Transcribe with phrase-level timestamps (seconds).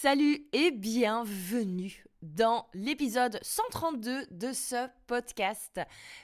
[0.00, 5.80] Salut et bienvenue dans l'épisode 132 de ce podcast.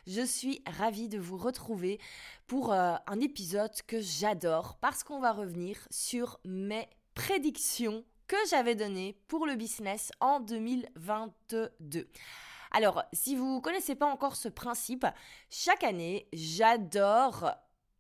[0.07, 2.01] Je suis ravie de vous retrouver
[2.47, 8.75] pour euh, un épisode que j'adore parce qu'on va revenir sur mes prédictions que j'avais
[8.75, 12.09] données pour le business en 2022.
[12.73, 15.07] Alors, si vous ne connaissez pas encore ce principe,
[15.51, 17.53] chaque année, j'adore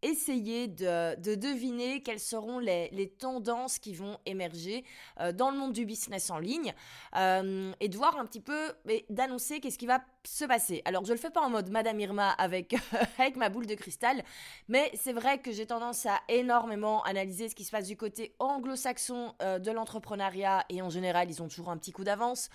[0.03, 4.85] essayer de, deviner quelles seront les, tendances qui vont émerger
[5.21, 6.75] euh, dans le monde du business en ligne
[7.17, 8.73] euh, et de voir un petit peu,
[9.09, 10.83] d'annoncer qu'est-ce qui va se passer.
[10.84, 12.75] Alors je le fais pas en mode Madame Irma avec,
[13.19, 14.23] avec ma boule de cristal,
[14.69, 18.34] mais c'est vrai que j'ai tendance à énormément analyser ce qui se passe du côté
[18.39, 22.51] anglo-saxon euh, de l'entrepreneuriat et en général ils ont toujours un petit coup d'avance.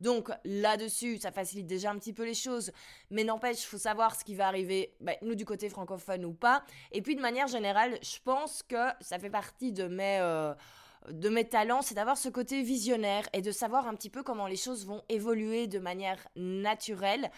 [0.00, 2.72] Donc là-dessus, ça facilite déjà un petit peu les choses.
[3.10, 6.32] Mais n'empêche, il faut savoir ce qui va arriver, ben, nous du côté francophone ou
[6.32, 6.62] pas.
[6.92, 10.18] Et puis de manière générale, je pense que ça fait partie de mes...
[10.20, 10.54] Euh,
[11.10, 14.46] de mes talents, c'est d'avoir ce côté visionnaire et de savoir un petit peu comment
[14.46, 17.30] les choses vont évoluer de manière naturelle.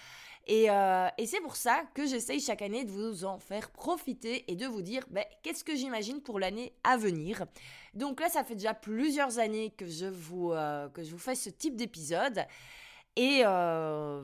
[0.47, 4.57] Et, euh, c'est pour ça que j'essaye chaque année de vous en faire profiter et
[4.57, 7.47] de vous dire ben, qu'est-ce que j'imagine pour l'année à venir.
[7.95, 11.35] Donc là, ça fait déjà plusieurs années que je vous, euh, que je vous fais
[11.35, 12.45] ce type d'épisode.
[13.17, 14.23] Et euh,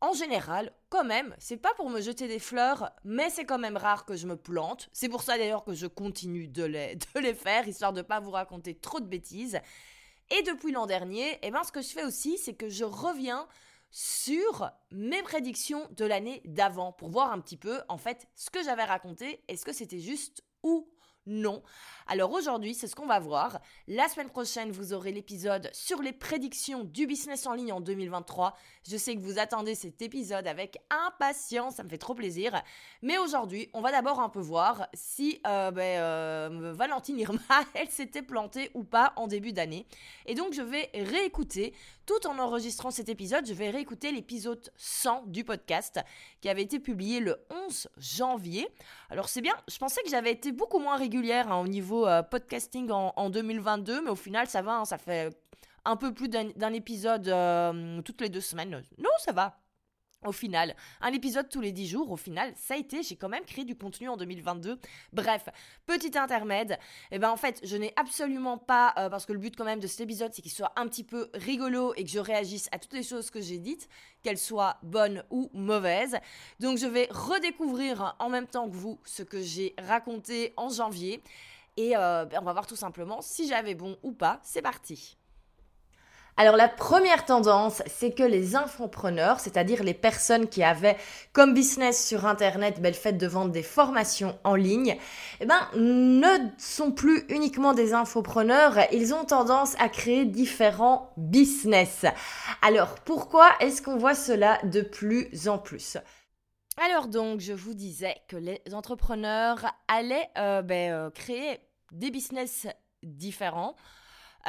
[0.00, 3.76] en général, quand même, c'est pas pour me jeter des fleurs, mais c'est quand même
[3.76, 4.88] rare que je me plante.
[4.92, 8.20] C'est pour ça d'ailleurs que je continue de les, de les faire, histoire de pas
[8.20, 9.58] vous raconter trop de bêtises.
[10.30, 13.46] Et depuis l'an dernier, eh ben, ce que je fais aussi, c'est que je reviens
[13.98, 18.62] sur mes prédictions de l'année d'avant pour voir un petit peu, en fait, ce que
[18.62, 20.86] j'avais raconté, est-ce que c'était juste ou
[21.26, 21.62] non.
[22.08, 23.60] Alors aujourd'hui, c'est ce qu'on va voir.
[23.88, 28.56] La semaine prochaine, vous aurez l'épisode sur les prédictions du business en ligne en 2023.
[28.88, 32.62] Je sais que vous attendez cet épisode avec impatience, ça me fait trop plaisir.
[33.02, 37.40] Mais aujourd'hui, on va d'abord un peu voir si euh, ben, euh, Valentine Irma,
[37.74, 39.84] elle s'était plantée ou pas en début d'année.
[40.26, 41.74] Et donc, je vais réécouter,
[42.06, 45.98] tout en enregistrant cet épisode, je vais réécouter l'épisode 100 du podcast
[46.40, 48.68] qui avait été publié le 11 janvier.
[49.10, 52.22] Alors c'est bien, je pensais que j'avais été beaucoup moins régulière hein, au niveau euh,
[52.22, 55.36] podcasting en, 2022, mais au final ça va, hein, ça fait
[55.84, 58.82] un peu plus d'un épisode euh, toutes les deux semaines.
[58.98, 59.58] Non, ça va.
[60.24, 63.28] Au final, un épisode tous les 10 jours, au final, ça a été, j'ai quand
[63.28, 64.80] même créé du contenu en 2022.
[65.12, 65.48] Bref,
[65.84, 66.72] petit intermède.
[67.10, 69.64] Et eh ben en fait, je n'ai absolument pas, euh, parce que le but quand
[69.64, 72.68] même de cet épisode, c'est qu'il soit un petit peu rigolo et que je réagisse
[72.72, 73.88] à toutes les choses que j'ai dites,
[74.22, 76.16] qu'elles soient bonnes ou mauvaises.
[76.60, 81.22] Donc je vais redécouvrir en même temps que vous ce que j'ai raconté en janvier.
[81.76, 84.40] Et euh, ben, on va voir tout simplement si j'avais bon ou pas.
[84.42, 85.18] C'est parti.
[86.38, 90.98] Alors la première tendance, c'est que les infopreneurs, c'est-à-dire les personnes qui avaient
[91.32, 94.98] comme business sur Internet le fait de vendre des formations en ligne,
[95.40, 102.04] eh ben, ne sont plus uniquement des infopreneurs, ils ont tendance à créer différents business.
[102.60, 105.96] Alors pourquoi est-ce qu'on voit cela de plus en plus?
[106.84, 111.60] Alors donc, je vous disais que les entrepreneurs allaient euh, ben, euh, créer
[111.92, 112.66] des business
[113.02, 113.74] différents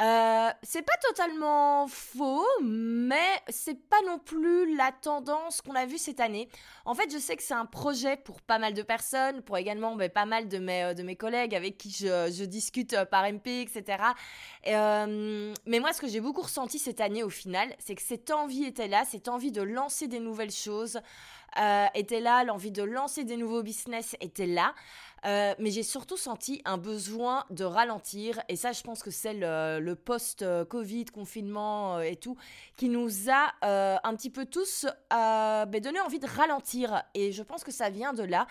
[0.00, 5.98] euh, c'est pas totalement faux, mais c'est pas non plus la tendance qu'on a vue
[5.98, 6.48] cette année.
[6.84, 9.96] En fait, je sais que c'est un projet pour pas mal de personnes, pour également
[9.96, 13.04] ben, pas mal de mes, euh, de mes collègues avec qui je, je discute euh,
[13.04, 13.98] par MP, etc.
[14.64, 18.64] mais moi, ce que j'ai beaucoup ressenti cette année au final, c'est que cette envie
[18.64, 21.00] était là, cette envie de lancer des nouvelles choses
[21.94, 24.74] était là, l'envie de lancer des nouveaux business était là.
[25.26, 28.40] Euh, mais j'ai surtout senti un besoin de ralentir.
[28.48, 32.36] Et ça, je pense que c'est le, post-Covid, confinement euh, et tout,
[32.76, 37.02] qui nous a euh, un petit peu tous ben, donné envie de ralentir.
[37.14, 38.46] Et je pense que ça vient de là.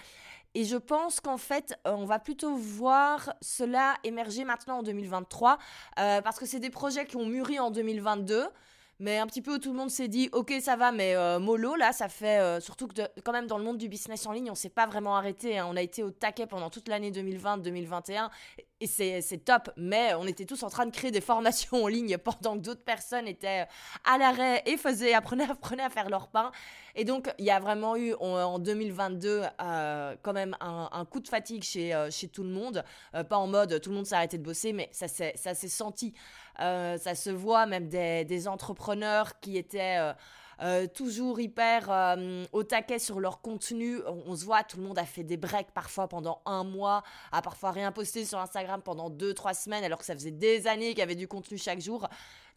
[0.53, 5.59] Et je pense qu'en fait, on va plutôt voir cela émerger maintenant en 2023,
[5.95, 8.47] parce que c'est des projets qui ont mûri en 2022
[8.99, 11.75] mais un petit peu tout le monde s'est dit ok ça va mais euh, mollo
[11.75, 14.49] là ça fait euh, surtout que quand même dans le monde du business en ligne
[14.49, 15.67] on s'est pas vraiment arrêté hein.
[15.69, 18.29] on a été au taquet pendant toute l'année 2020-2021
[18.79, 19.69] et c'est top.
[19.77, 22.83] Mais on était tous en train de créer des formations en ligne pendant que d'autres
[22.83, 23.65] personnes étaient
[24.03, 26.51] à l'arrêt et faisaient apprenaient, apprenaient à faire leur pain.
[26.95, 31.27] Et donc il y a vraiment eu en 2022 euh, quand même un, coup de
[31.27, 32.83] fatigue chez, chez tout le monde.
[33.11, 36.13] Pas en mode tout le monde s'est arrêté de bosser mais ça s'est senti.
[36.57, 39.99] Ça se voit même des, des entrepreneurs qui étaient
[40.61, 43.99] euh, toujours hyper euh, au taquet sur leur contenu.
[44.25, 47.41] On, se voit, tout le monde a fait des breaks parfois pendant un mois, a
[47.41, 50.89] parfois rien posté sur Instagram pendant deux, trois semaines, alors que ça faisait des années
[50.89, 52.07] qu'il y avait du contenu chaque jour.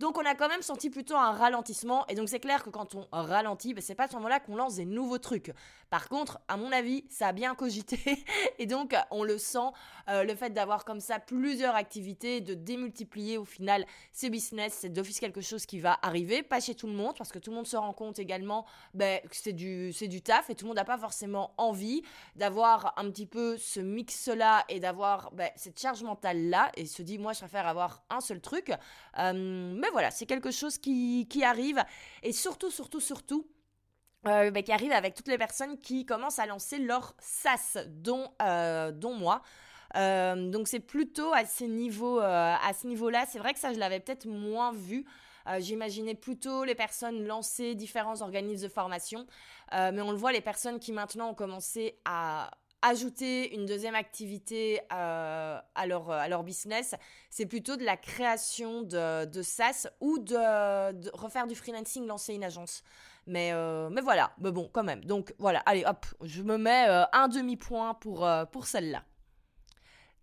[0.00, 2.06] Donc on a quand même senti plutôt un ralentissement.
[2.08, 4.56] Et donc c'est clair que quand on ralentit, ben, c'est pas à ce moment-là qu'on
[4.56, 5.52] lance des nouveaux trucs.
[5.90, 8.24] Par contre, à mon avis, ça a bien cogité.
[8.58, 9.58] et donc on le sent,
[10.08, 14.88] euh, le fait d'avoir comme ça plusieurs activités, de démultiplier au final ces business, c'est
[14.88, 16.42] d'office quelque chose qui va arriver.
[16.42, 18.64] Pas chez tout le monde, parce que tout le monde se rend compte également
[18.94, 22.00] ben, que c'est du, c'est du taf et tout le monde n'a pas forcément envie
[22.36, 27.18] d'avoir un petit peu ce mix-là et d'avoir ben, cette charge mentale-là et se dit,
[27.18, 28.72] moi je préfère avoir un seul truc.
[29.18, 31.82] Euh, voilà, c'est quelque chose qui, arrive.
[32.22, 33.46] Et surtout, surtout, surtout,
[34.26, 38.30] euh, bah, qui arrive avec toutes les personnes qui commencent à lancer leur SaaS, dont,
[38.42, 39.42] euh, dont moi.
[39.96, 43.26] Euh, donc c'est plutôt à à ce niveau-là.
[43.28, 45.04] C'est vrai que ça, je l'avais peut-être moins vu.
[45.58, 49.26] J'imaginais plutôt les personnes lancer différents organismes de formation,
[49.72, 52.52] mais on le voit, les personnes qui maintenant ont commencé à
[52.82, 56.94] ajouter une deuxième activité euh, à, leur, business,
[57.28, 62.44] c'est plutôt de la création de, de SaaS ou de, refaire du freelancing, lancer une
[62.44, 62.82] agence.
[63.26, 65.04] Mais, euh, mais voilà, mais bon, quand même.
[65.04, 69.04] Donc voilà, allez, hop, je me mets euh, un demi-point pour, pour celle-là.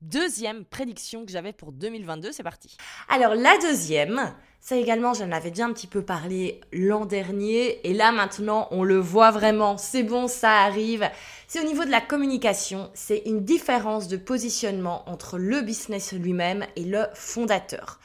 [0.02, 2.78] Deuxième prédiction que j'avais pour 2022, c'est parti.
[3.10, 7.94] Alors la deuxième, ça également, j'en avais déjà un petit peu parlé l'an dernier, et
[7.96, 11.10] là maintenant, on le voit vraiment, c'est bon, ça arrive.
[11.48, 16.66] C'est au niveau de la communication, c'est une différence de positionnement entre le business lui-même
[16.76, 18.00] et le fondateur.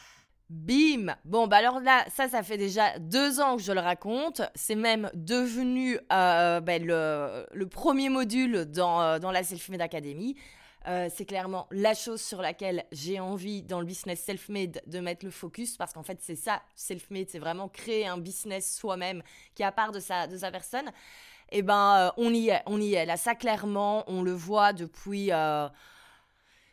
[0.48, 4.42] Bim Bon, bah alors là, ça, ça fait déjà deux ans que je le raconte.
[4.54, 10.36] C'est même devenu euh, ben, le, premier module dans, euh, dans la Self-Made Academy.
[10.88, 15.24] Euh, c'est clairement la chose sur laquelle j'ai envie dans le business self-made de mettre
[15.24, 19.22] le focus parce qu'en fait c'est ça, self-made, c'est vraiment créer un business soi-même
[19.54, 20.88] qui a part de sa, de sa personne.
[21.50, 23.06] Et eh ben euh, on y est, on y est.
[23.06, 25.32] Là ça clairement, on le voit depuis...
[25.32, 25.68] Euh,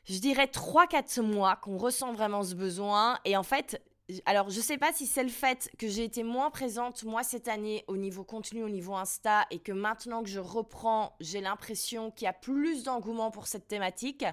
[0.05, 3.19] je dirais 3-4 mois qu'on ressent vraiment ce besoin.
[3.25, 3.79] Et en fait,
[4.25, 7.47] alors, je sais pas si c'est le fait que j'ai été moins présente, moi, cette
[7.47, 12.09] année, au niveau contenu, au niveau Insta, et que maintenant que je reprends, j'ai l'impression
[12.11, 14.25] qu'il y a plus d'engouement pour cette thématique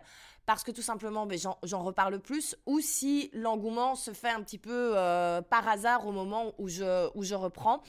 [0.46, 4.58] parce que tout simplement ben, j'en reparle plus ou si l'engouement se fait un petit
[4.58, 7.82] peu euh, par hasard au moment où je, reprends.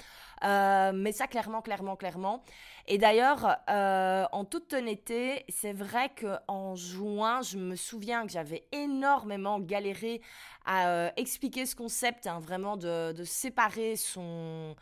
[0.44, 2.44] Euh, mais ça clairement, clairement, clairement.
[2.88, 8.68] Et d'ailleurs, euh, en toute honnêteté, c'est vrai qu'en juin, je me souviens que j'avais
[8.72, 10.22] énormément galéré
[10.66, 14.76] à expliquer ce concept, hein, vraiment de séparer son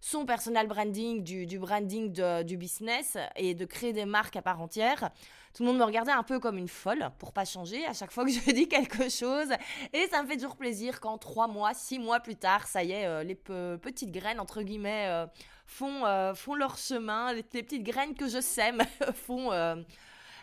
[0.00, 4.60] son personal branding du, du branding du business et de créer des marques à part
[4.60, 5.10] entière
[5.54, 8.12] tout le monde me regardait un peu comme une folle pour pas changer à chaque
[8.12, 9.48] fois que je dis quelque chose.
[9.92, 12.92] Et ça me fait toujours plaisir quand trois mois, six mois plus tard, ça y
[12.92, 15.26] est, euh, les petites graines, entre guillemets, euh,
[15.66, 17.32] font, euh, font leur chemin.
[17.32, 18.82] Les, petites graines que je sème
[19.26, 19.50] font,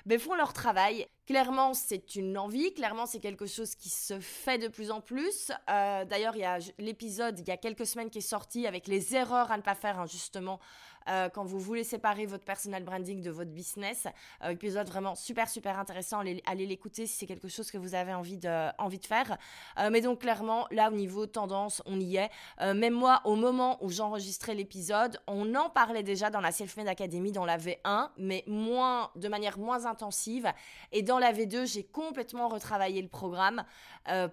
[0.05, 1.07] ben, font leur travail.
[1.25, 5.51] Clairement, c'est une envie, clairement, c'est quelque chose qui se fait de plus en plus.
[5.67, 9.15] D'ailleurs, il y a l'épisode, il y a quelques semaines, qui est sorti avec les
[9.15, 10.59] erreurs à ne pas faire, hein, justement,
[11.07, 14.07] euh, quand vous voulez séparer votre personal branding de votre business.
[14.43, 16.21] Euh, épisode vraiment super, super intéressant.
[16.45, 19.37] Allez, l'écouter si c'est quelque chose que vous avez envie de, envie de faire.
[19.77, 22.29] Euh, mais donc, clairement, là, au niveau tendance, on y est.
[22.61, 27.31] même moi, au moment où j'enregistrais l'épisode, on en parlait déjà dans la Self-Made Academy,
[27.31, 30.51] dans la V1, mais moins, de manière moins intensive.
[30.91, 33.63] Et dans la V2, j'ai complètement retravaillé le programme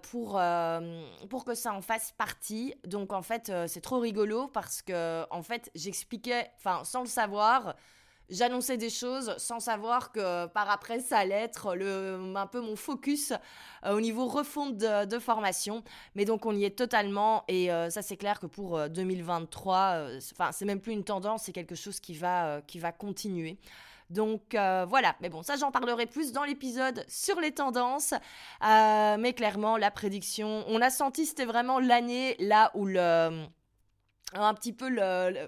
[0.03, 0.41] pour,
[1.29, 2.73] pour que ça en fasse partie.
[2.85, 7.75] Donc, en fait, c'est trop rigolo parce que, en fait, j'expliquais enfin, sans le savoir,
[8.29, 11.77] j'annonçais des choses sans savoir que par après ça allait être
[12.35, 13.33] un peu mon focus
[13.85, 15.83] euh, au niveau refonte de, formation.
[16.15, 20.19] Mais donc on y est totalement et euh, ça c'est clair que pour 2023, euh,
[20.33, 23.57] enfin c'est même plus une tendance, c'est quelque chose qui va, qui va continuer.
[24.09, 28.13] Donc voilà, mais bon, ça j'en parlerai plus dans l'épisode sur les tendances.
[28.61, 33.45] mais clairement, la prédiction, on a senti c'était vraiment l'année là où le
[34.35, 35.47] un petit peu le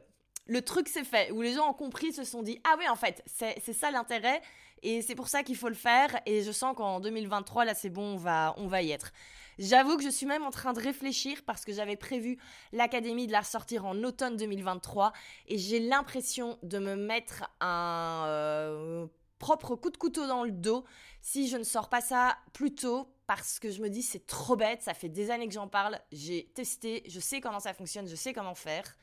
[0.61, 3.23] truc s'est fait, où les gens ont compris, se sont dit, ah oui, en fait,
[3.25, 4.41] c'est ça l'intérêt,
[4.83, 7.89] et c'est pour ça qu'il faut le faire, et je sens qu'en 2023, là, c'est
[7.89, 9.11] bon, on va, on va y être.
[9.57, 12.37] J'avoue que je suis même en train de réfléchir parce que j'avais prévu
[12.73, 15.13] l'académie de la sortir en automne 2023
[15.47, 19.07] et j'ai l'impression de me mettre un euh,
[19.39, 20.83] propre coup de couteau dans le dos
[21.21, 24.57] si je ne sors pas ça plus tôt parce que je me dis c'est trop
[24.57, 28.07] bête, ça fait des années que j'en parle, j'ai testé, je sais comment ça fonctionne,
[28.07, 28.97] je sais comment faire.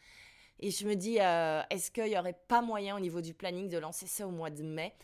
[0.63, 3.69] Et je me dis, euh, est-ce qu'il n'y aurait pas moyen au niveau du planning
[3.69, 4.95] de lancer ça au mois de mai?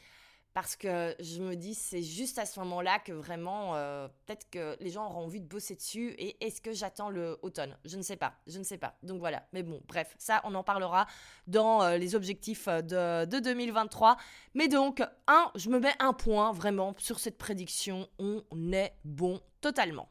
[0.54, 4.76] Parce que je me dis c'est juste à ce moment-là que vraiment euh, peut-être que
[4.80, 7.76] les gens auront envie de bosser dessus et est-ce que j'attends le automne?
[7.84, 8.96] Je ne sais pas, je ne sais pas.
[9.02, 11.06] Donc voilà, mais bon, bref, ça on en parlera
[11.48, 14.16] dans euh, les objectifs de, de, 2023.
[14.54, 19.40] Mais donc, un, je me mets un point vraiment sur cette prédiction, on est bon
[19.60, 20.08] totalement.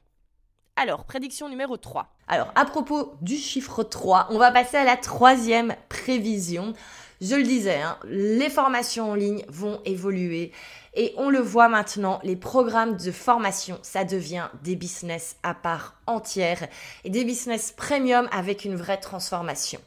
[0.80, 2.08] Alors, prédiction numéro 3.
[2.28, 6.74] Alors, à propos du chiffre 3, on va passer à la troisième prévision.
[7.20, 10.52] Je le disais, hein, les formations en ligne vont évoluer
[10.94, 15.96] et on le voit maintenant, les programmes de formation, ça devient des business à part
[16.06, 16.68] entière
[17.04, 19.80] et des business premium avec une vraie transformation.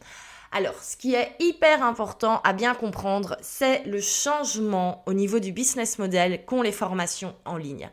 [0.50, 5.52] Alors, ce qui est hyper important à bien comprendre, c'est le changement au niveau du
[5.52, 7.88] business model qu'ont les formations en ligne.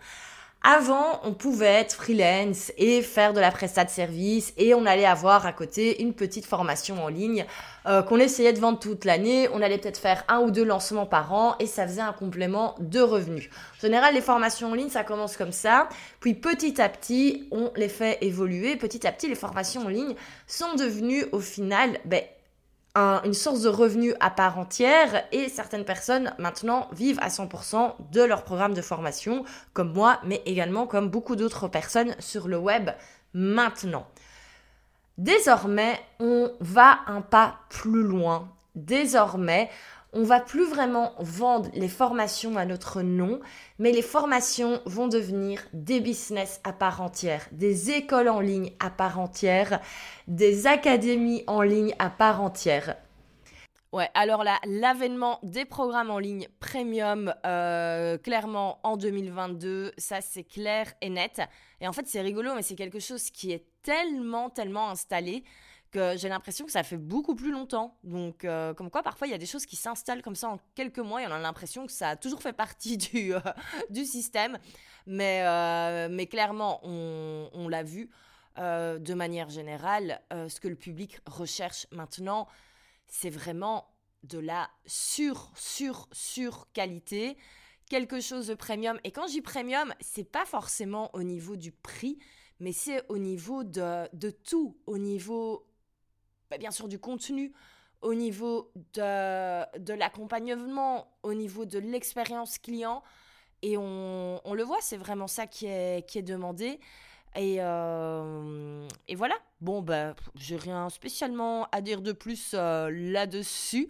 [0.70, 5.06] Avant, on pouvait être freelance et faire de la prestat de service et on allait
[5.06, 7.46] avoir à côté une petite formation en ligne
[7.86, 9.48] euh, qu'on essayait de vendre toute l'année.
[9.54, 12.76] On allait peut-être faire un ou deux lancements par an et ça faisait un complément
[12.80, 13.50] de revenus.
[13.78, 15.88] En général, les formations en ligne, ça commence comme ça.
[16.20, 18.76] Puis petit à petit, on les fait évoluer.
[18.76, 20.16] Petit à petit, les formations en ligne
[20.48, 22.24] sont devenues au final ben,
[22.98, 28.22] une source de revenus à part entière et certaines personnes maintenant vivent à 100% de
[28.24, 32.90] leur programme de formation, comme moi, mais également comme beaucoup d'autres personnes sur le web
[33.34, 34.08] maintenant.
[35.18, 38.50] Désormais, on va un pas plus loin.
[38.76, 39.70] Désormais,
[40.14, 43.40] on va plus vraiment vendre les formations à notre nom,
[43.80, 48.90] mais les formations vont devenir des business à part entière, des écoles en ligne à
[48.90, 49.80] part entière,
[50.28, 52.96] des académies en ligne à part entière.
[53.94, 60.44] Ouais, alors là, l'avènement des programmes en ligne premium, euh, clairement en 2022, ça c'est
[60.44, 61.42] clair et net.
[61.80, 65.44] Et en fait, c'est rigolo, mais c'est quelque chose qui est tellement, tellement installé
[65.92, 67.98] que j'ai l'impression que ça fait beaucoup plus longtemps.
[68.04, 70.60] Donc, euh, comme quoi, parfois, il y a des choses qui s'installent comme ça en
[70.76, 73.40] quelques mois et on a l'impression que ça a toujours fait partie du, euh,
[73.90, 74.58] du système.
[75.06, 78.10] Mais, euh, mais clairement, on, on l'a vu
[78.60, 82.48] de manière générale, ce que le public recherche maintenant,
[83.06, 83.88] c'est vraiment
[84.24, 87.38] de la sur, sur, sur qualité
[87.90, 89.00] quelque chose de premium.
[89.04, 92.20] Et quand dis premium, c'est pas forcément au niveau du prix,
[92.60, 95.67] mais c'est au niveau de, de, tout, au niveau
[96.58, 97.52] bien sûr du contenu,
[98.02, 103.04] au niveau de, de l'accompagnement, au niveau de l'expérience client.
[103.64, 106.80] Et on, on le voit, c'est vraiment ça qui est, qui est demandé.
[107.36, 109.36] Et, euh, et voilà.
[109.62, 113.88] Bon, ben, j'ai rien spécialement à dire de plus euh, là-dessus.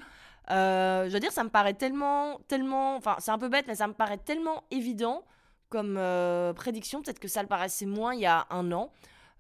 [0.50, 3.76] Euh, je veux dire, ça me paraît tellement, tellement, enfin, c'est un peu bête, mais
[3.76, 5.24] ça me paraît tellement évident
[5.70, 6.00] comme
[6.56, 7.02] prédiction.
[7.02, 8.90] Peut-être que ça le paraissait moins il y a un an.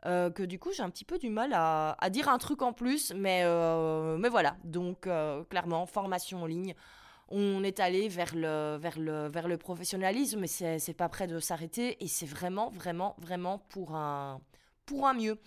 [0.05, 2.71] Euh, que du coup j'ai un petit peu du mal à, dire un truc en
[2.71, 4.55] plus, mais, euh, mais voilà.
[4.63, 6.75] Donc euh, clairement, formation en ligne,
[7.29, 11.39] on est allé vers le, vers le, vers le professionnalisme, mais c'est pas prêt de
[11.39, 14.39] s'arrêter et c'est vraiment, vraiment, vraiment pour un,
[14.85, 15.39] pour un mieux.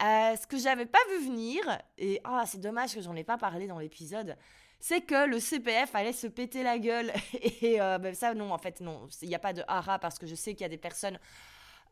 [0.00, 1.60] ce que j'avais pas vu venir,
[1.98, 4.36] et ah, c'est dommage que j'en ai pas parlé dans l'épisode,
[4.80, 7.12] c'est que le CPF allait se péter la gueule.
[7.60, 9.06] Et ben ça, non, en fait, non.
[9.20, 11.20] Il n'y a pas de hara parce que je sais qu'il y a des personnes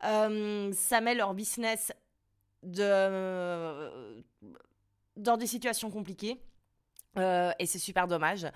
[0.03, 1.91] euh, ça met leur business
[2.63, 4.23] de,
[5.15, 6.41] dans des situations compliquées.
[7.17, 8.47] Euh, et c'est super dommage.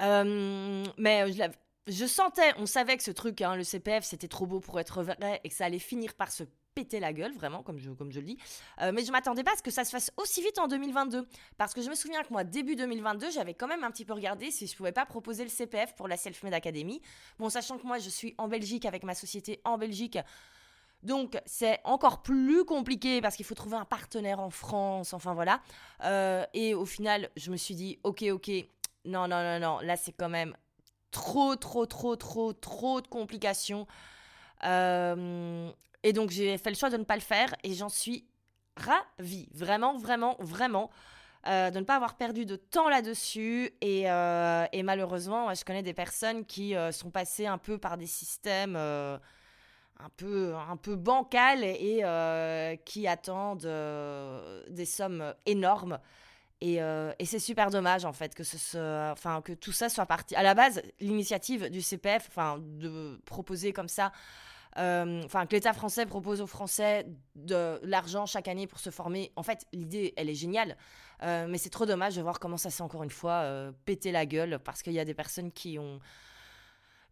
[0.00, 1.42] Euh, mais je,
[1.86, 5.02] je, sentais, on savait que ce truc, hein, le CPF, c'était trop beau pour être
[5.02, 8.10] vrai et que ça allait finir par se péter la gueule, vraiment, comme je, comme
[8.10, 8.38] je le dis.
[8.80, 11.24] mais je m'attendais pas à ce que ça se fasse aussi vite en 2022.
[11.56, 14.12] Parce que je me souviens que moi, début 2022, j'avais quand même un petit peu
[14.12, 17.00] regardé si je pouvais pas proposer le CPF pour la Self-Made Academy.
[17.38, 20.18] Bon, sachant que moi, je suis en Belgique avec ma société en Belgique.
[21.04, 25.60] Donc c'est encore plus compliqué parce qu'il faut trouver un partenaire en France, enfin voilà.
[26.02, 28.50] Euh, et au final, je me suis dit, ok, ok,
[29.04, 30.56] non, non, non, non, là c'est quand même
[31.10, 33.86] trop, trop, trop, trop, trop de complications.
[34.64, 35.70] Euh,
[36.02, 38.26] et donc j'ai fait le choix de ne pas le faire et j'en suis
[38.76, 40.90] ravie, vraiment, vraiment, vraiment.
[41.46, 43.70] Euh, de ne pas avoir perdu de temps là-dessus.
[43.82, 48.78] Et, et, malheureusement, je connais des personnes qui sont passées un peu par des systèmes
[50.00, 50.98] un peu, un peu
[51.62, 55.98] et euh, qui attendent euh, des sommes énormes.
[56.60, 58.42] Et, euh, et c'est super dommage en fait que,
[59.12, 60.34] enfin, que tout ça soit parti.
[60.34, 64.12] À la base, l'initiative du CPF, enfin, de proposer comme ça,
[64.76, 69.32] enfin, que l'État français propose aux Français de l'argent chaque année pour se former.
[69.36, 70.76] En fait, l'idée, elle est géniale.
[71.22, 73.44] mais c'est trop dommage de voir comment ça s'est encore une fois
[73.84, 76.00] pété la gueule parce qu'il y a des personnes qui ont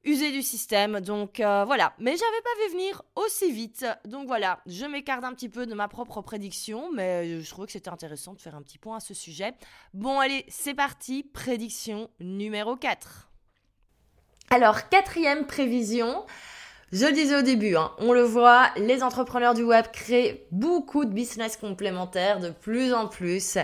[0.04, 1.00] user du système.
[1.00, 3.86] Donc euh, voilà, mais j'avais pas vu venir aussi vite.
[4.04, 7.72] Donc voilà, je m'écarte un petit peu de ma propre prédiction, mais je trouvais que
[7.72, 9.54] c'était intéressant de faire un petit point à ce sujet.
[9.94, 13.28] Bon allez, c'est parti, prédiction numéro 4.
[14.52, 16.26] Alors, quatrième prévision,
[16.92, 21.06] je le disais au début, hein, on le voit, les entrepreneurs du web créent beaucoup
[21.06, 23.56] de business complémentaires de plus en plus.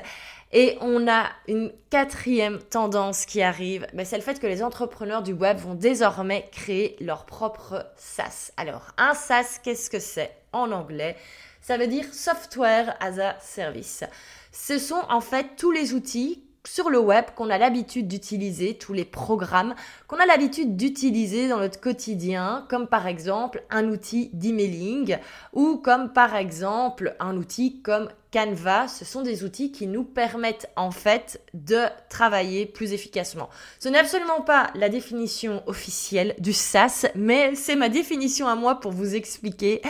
[0.53, 5.23] Et on a une quatrième tendance qui arrive, ben, c'est le fait que les entrepreneurs
[5.23, 8.51] du web vont désormais créer leur propre SaaS.
[8.57, 11.15] Alors, un SaaS, qu'est-ce que c'est en anglais?
[11.61, 14.05] Ça veut dire Software as a Service.
[14.53, 18.93] Ce sont en fait tous les outils sur le web qu'on a l'habitude d'utiliser, tous
[18.93, 19.75] les programmes
[20.07, 25.17] qu'on a l'habitude d'utiliser dans notre quotidien, comme par exemple un outil d'emailing
[25.53, 28.87] ou comme par exemple un outil comme Canva.
[28.87, 33.49] Ce sont des outils qui nous permettent en fait de travailler plus efficacement.
[33.79, 38.81] Ce n'est absolument pas la définition officielle du SaaS, mais c'est ma définition à moi
[38.81, 39.81] pour vous expliquer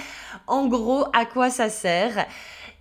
[0.46, 2.26] en gros à quoi ça sert.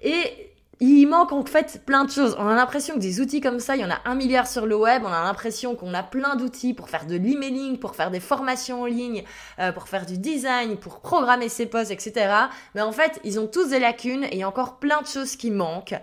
[0.04, 0.47] Et
[0.80, 2.36] il manque en fait plein de choses.
[2.38, 4.66] On a l'impression que des outils comme ça, il y en a un milliard sur
[4.66, 5.04] le web.
[5.06, 8.84] On a l'impression qu'on a plein d'outils pour faire de l'emailing, pour faire des formations
[8.84, 9.24] en ligne,
[9.60, 12.32] euh, pour faire du design, pour programmer ses posts, etc.
[12.76, 15.08] Mais en fait, ils ont tous des lacunes et il y a encore plein de
[15.08, 15.96] choses qui manquent.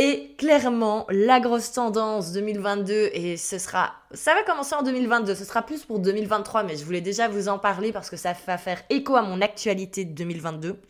[0.00, 5.44] Et clairement, la grosse tendance 2022, et ce sera, ça va commencer en 2022, ce
[5.44, 8.58] sera plus pour 2023, mais je voulais déjà vous en parler parce que ça va
[8.58, 10.80] faire écho à mon actualité de 2022,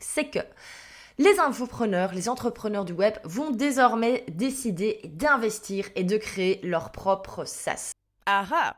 [0.00, 0.38] c'est que
[1.20, 7.44] les infopreneurs, les entrepreneurs du web vont désormais décider d'investir et de créer leur propre
[7.44, 7.92] SaaS.
[8.24, 8.76] Ah ah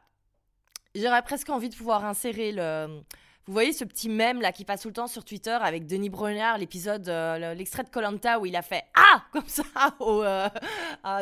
[0.97, 3.01] J'aurais presque envie de pouvoir insérer le,
[3.47, 6.11] vous voyez ce petit mème là qui passe tout le temps sur Twitter avec Denis
[6.11, 9.65] Brognard, l'épisode, euh, l'extrait de Colanta où il a fait Ah comme ça
[10.01, 10.49] euh,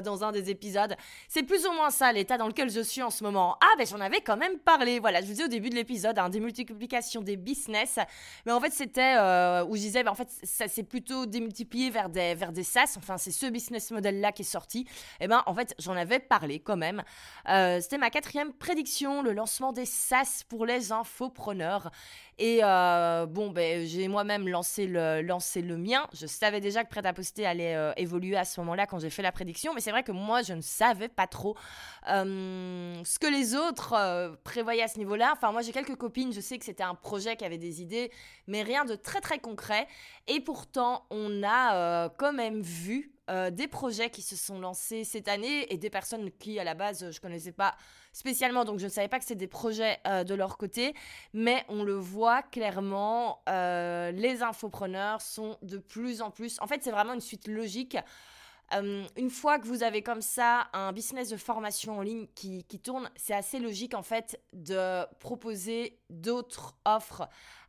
[0.02, 0.94] dans un des épisodes.
[1.28, 3.56] C'est plus ou moins ça l'état dans lequel je suis en ce moment.
[3.62, 4.98] Ah ben j'en avais quand même parlé.
[4.98, 7.98] Voilà, je vous disais au début de l'épisode, hein, des multiplications des business.
[8.44, 11.88] Mais en fait c'était euh, où je disais, ben, en fait ça s'est plutôt démultiplié
[11.88, 12.96] vers des, vers des SaaS.
[12.98, 14.80] Enfin c'est ce business model là qui est sorti.
[14.80, 17.02] Et eh ben en fait j'en avais parlé quand même.
[17.46, 21.90] c'était ma quatrième prédiction, le lancement des SaaS pour les infopreneurs.
[22.42, 26.08] Et euh, bon, ben, j'ai moi-même lancé le, lancé le mien.
[26.14, 29.10] Je savais déjà que Prêt à poster allait euh, évoluer à ce moment-là quand j'ai
[29.10, 29.74] fait la prédiction.
[29.74, 31.54] Mais c'est vrai que moi, je ne savais pas trop
[32.08, 33.94] euh, ce que les autres
[34.42, 35.34] prévoyaient à ce niveau-là.
[35.36, 36.32] Enfin, moi, j'ai quelques copines.
[36.32, 38.10] Je sais que c'était un projet qui avait des idées,
[38.46, 39.86] mais rien de très, très concret.
[40.26, 43.12] Et pourtant, on a quand même vu
[43.50, 47.10] des projets qui se sont lancés cette année et des personnes qui, à la base,
[47.10, 47.76] je connaissais pas
[48.12, 50.94] spécialement, donc je ne savais pas que c'était des projets euh, de leur côté,
[51.32, 56.82] mais on le voit clairement, euh, les infopreneurs sont de plus en plus, en fait
[56.82, 57.96] c'est vraiment une suite logique.
[58.72, 62.64] Euh, une fois que vous avez comme ça un business de formation en ligne qui,
[62.64, 67.28] qui tourne, c'est assez logique en fait de proposer d'autres offres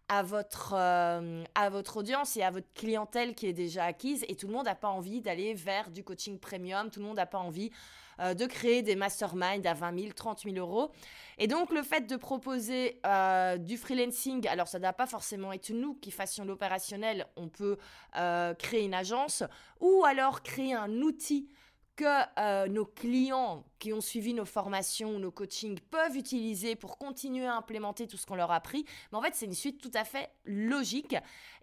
[0.09, 4.25] à votre, à votre audience et à votre clientèle qui est déjà acquise.
[4.27, 7.15] Et tout le monde n'a pas envie d'aller vers du coaching premium, tout le monde
[7.15, 7.71] n'a pas envie
[8.19, 10.91] euh, de créer des masterminds à 20 000, 30 000 euros.
[11.37, 15.71] Et donc, le fait de proposer euh, du freelancing, alors ça doit pas forcément être
[15.71, 17.77] nous qui fassions l'opérationnel, on peut
[18.17, 19.43] euh, créer une agence
[19.79, 21.49] ou alors créer un outil
[21.97, 27.55] que nos clients qui ont suivi nos formations, nos coachings peuvent utiliser pour continuer à
[27.55, 28.85] implémenter tout ce qu'on leur a appris.
[29.11, 31.15] Mais en fait, c'est une suite tout à fait logique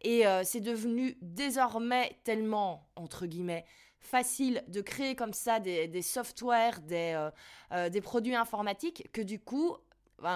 [0.02, 3.64] et c'est devenu désormais tellement, entre guillemets,
[4.00, 7.30] facile de créer comme ça des, softwares, des, euh,
[7.72, 9.76] euh, des produits informatiques, que du coup,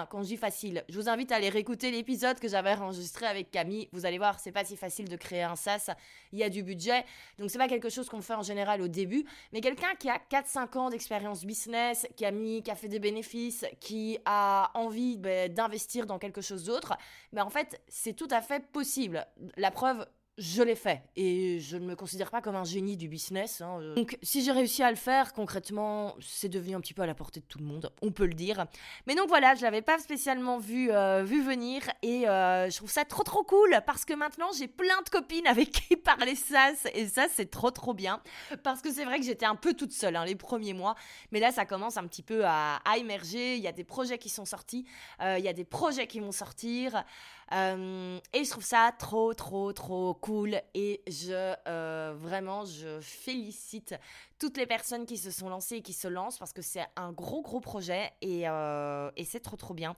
[0.09, 3.51] quand je dis facile, je vous invite à aller réécouter l'épisode que j'avais enregistré avec
[3.51, 3.89] Camille.
[3.91, 5.89] Vous allez voir, c'est pas si facile de créer un SaaS.
[6.31, 7.03] Il y a du budget.
[7.37, 9.25] Donc, c'est pas quelque chose qu'on fait en général au début.
[9.51, 12.99] Mais quelqu'un qui a 4-5 ans d'expérience business, qui a mis, qui a fait des
[12.99, 16.93] bénéfices, qui a envie ben, d'investir dans quelque chose d'autre,
[17.33, 19.25] ben, en fait, c'est tout à fait possible.
[19.57, 20.05] La preuve,
[20.37, 23.61] je l'ai fait et je ne me considère pas comme un génie du business.
[23.61, 23.93] Hein, euh.
[23.95, 27.13] Donc si j'ai réussi à le faire, concrètement, c'est devenu un petit peu à la
[27.13, 28.65] portée de tout le monde, on peut le dire.
[29.05, 32.89] Mais donc voilà, je l'avais pas spécialement vu, euh, vu venir et euh, je trouve
[32.89, 36.71] ça trop trop cool parce que maintenant j'ai plein de copines avec qui parler ça
[36.93, 38.21] et ça c'est trop trop bien
[38.63, 40.95] parce que c'est vrai que j'étais un peu toute seule hein, les premiers mois,
[41.31, 43.55] mais là ça commence un petit peu à émerger.
[43.55, 44.85] Il y a des projets qui sont sortis,
[45.21, 47.03] il y a des projets qui vont sortir.
[47.53, 50.59] Euh, et je trouve ça trop, trop, trop cool.
[50.73, 53.95] Et je, euh, vraiment, je félicite
[54.39, 57.11] toutes les personnes qui se sont lancées et qui se lancent parce que c'est un
[57.11, 59.95] gros, gros projet et, euh, et c'est trop, trop bien.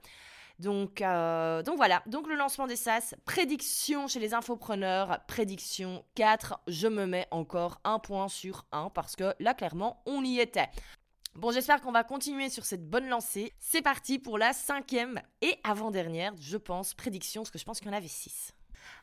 [0.58, 6.88] Donc, donc voilà, donc le lancement des SAS, prédiction chez les infopreneurs, prédiction 4, je
[6.88, 10.70] me mets encore un point sur 1 parce que là clairement on y était.
[11.38, 13.52] Bon, j'espère qu'on va continuer sur cette bonne lancée.
[13.58, 17.88] C'est parti pour la cinquième et avant-dernière, je pense, prédiction, parce que je pense qu'il
[17.88, 18.54] y en avait six.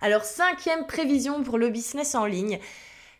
[0.01, 2.57] Alors, cinquième prévision pour le business en ligne.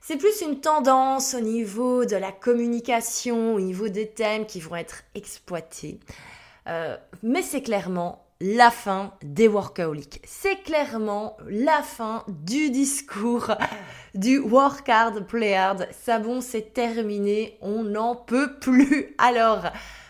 [0.01, 4.75] C'est plus une tendance au niveau de la communication, au niveau des thèmes qui vont
[4.75, 5.99] être exploités.
[6.67, 10.19] Euh, mais c'est clairement la fin des workaholics.
[10.25, 13.51] C'est clairement la fin du discours
[14.15, 15.87] du work hard, play hard.
[16.03, 19.15] Ça bon, c'est terminé, on n'en peut plus.
[19.17, 19.63] Alors,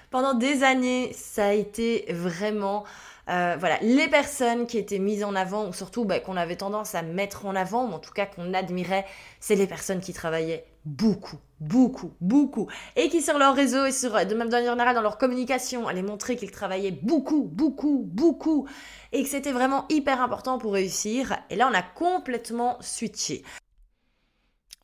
[0.09, 2.85] pendant des années, ça a été vraiment
[3.29, 6.93] euh, voilà, les personnes qui étaient mises en avant, ou surtout bah, qu'on avait tendance
[6.95, 9.05] à mettre en avant, ou en tout cas qu'on admirait,
[9.39, 14.11] c'est les personnes qui travaillaient beaucoup, beaucoup, beaucoup, et qui sur leur réseau et sur,
[14.11, 18.67] de même manière générale dans leur communication, allaient montrer qu'ils travaillaient beaucoup, beaucoup, beaucoup,
[19.13, 21.37] et que c'était vraiment hyper important pour réussir.
[21.49, 23.43] Et là, on a complètement switché.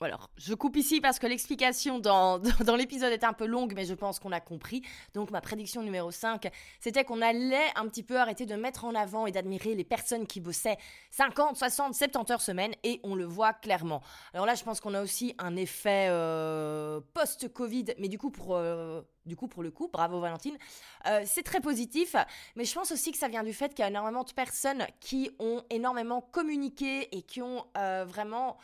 [0.02, 3.84] Alors, je coupe ici parce que l'explication dans, dans, l'épisode était un peu longue, mais
[3.84, 4.82] je pense qu'on a compris.
[5.14, 8.96] Donc, ma prédiction numéro 5, c'était qu'on allait un petit peu arrêter de mettre en
[8.96, 10.78] avant et d'admirer les personnes qui bossaient
[11.12, 14.02] 50, 60, 70 heures semaine, et on le voit clairement.
[14.34, 18.56] Alors là, je pense qu'on a aussi un effet euh, post-Covid, mais du coup, pour...
[18.56, 20.58] Euh, du coup, pour le coup, bravo Valentine,
[21.06, 22.16] euh, c'est très positif,
[22.56, 24.88] mais je pense aussi que ça vient du fait qu'il y a énormément de personnes
[25.02, 28.58] qui ont énormément communiqué et qui ont vraiment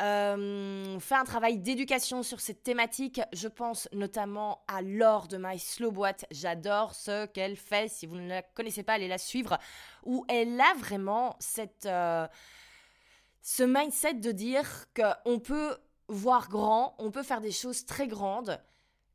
[0.00, 3.20] euh, fait un travail d'éducation sur cette thématique.
[3.32, 6.24] Je pense notamment à Laure de My Slow Boîte.
[6.30, 7.88] J'adore ce qu'elle fait.
[7.90, 9.58] Si vous ne la connaissez pas, allez la suivre.
[10.04, 12.26] Où elle a vraiment cette, euh,
[13.42, 15.76] ce mindset de dire qu'on peut
[16.08, 18.60] voir grand, on peut faire des choses très grandes,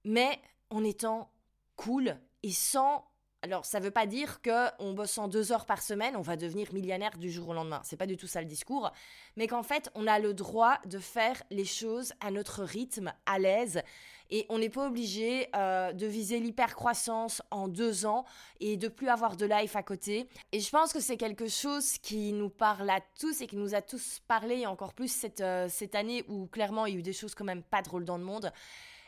[0.04, 1.30] mais en étant
[1.76, 3.06] cool et sans
[3.46, 6.74] alors, ça ne veut pas dire qu'en bossant deux heures par semaine, on va devenir
[6.74, 7.80] millionnaire du jour au lendemain.
[7.84, 8.92] C'est pas du tout ça le discours.
[9.38, 13.38] Mais qu'en fait, on a le droit de faire les choses à notre rythme, à
[13.38, 13.84] l'aise.
[14.32, 18.26] Et on n'est pas obligé euh, de viser l'hypercroissance en deux ans
[18.62, 20.28] et de plus avoir de life à côté.
[20.52, 23.76] Et je pense que c'est quelque chose qui nous parle à tous et qui nous
[23.76, 27.00] a tous parlé, et encore plus cette, euh, cette année où clairement il y a
[27.02, 28.52] eu des choses quand même pas drôles dans le monde.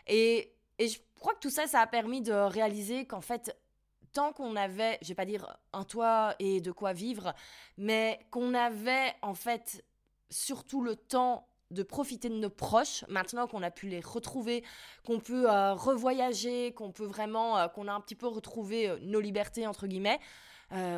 [0.06, 3.58] Et je crois que tout ça, ça a permis de réaliser qu'en fait,
[4.36, 7.34] qu'on avait, je vais pas dire un toit et de quoi vivre,
[7.78, 9.84] mais qu'on avait en fait
[10.30, 14.64] surtout le temps de profiter de nos proches, maintenant qu'on a pu les retrouver,
[15.06, 18.98] qu'on peut euh, revoyager, qu'on peut vraiment, euh, qu'on a un petit peu retrouvé euh,
[19.02, 20.20] nos libertés, entre guillemets,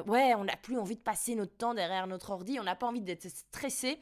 [0.08, 2.88] ouais, on n'a plus envie de passer notre temps derrière notre ordi, on n'a pas
[2.88, 4.00] envie d'être stressé.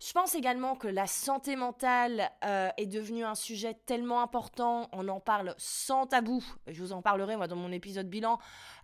[0.00, 5.08] Je pense également que la santé mentale euh, est devenue un sujet tellement important, on
[5.08, 8.38] en parle sans tabou, je vous en parlerai moi dans mon épisode bilan,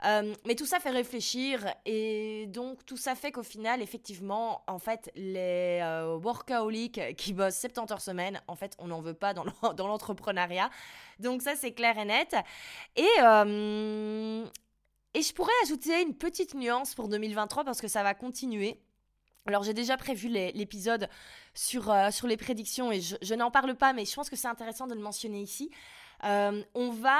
[0.06, 4.78] euh, mais tout ça fait réfléchir et donc tout ça fait qu'au final, effectivement, en
[4.78, 9.34] fait, les euh, workaholics qui bossent 70 heures semaine, en fait, on n'en veut pas
[9.34, 9.44] dans
[9.86, 10.70] l'entrepreneuriat.
[11.18, 12.36] Donc ça, c'est clair et net.
[12.96, 13.02] Et...
[15.14, 18.80] et je pourrais ajouter une petite nuance pour 2023 parce que ça va continuer.
[19.46, 21.08] Alors j'ai déjà prévu l'épisode
[21.54, 24.48] sur, euh, sur les prédictions et je, n'en parle pas, mais je pense que c'est
[24.48, 25.70] intéressant de le mentionner ici.
[26.24, 27.18] Euh, on, va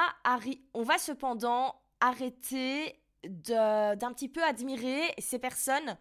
[0.74, 5.96] on va cependant arrêter d'un petit peu admirer ces personnes